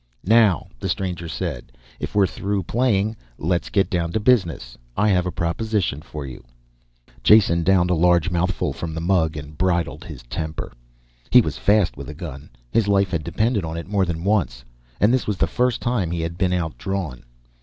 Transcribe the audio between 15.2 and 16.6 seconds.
was the first time he had been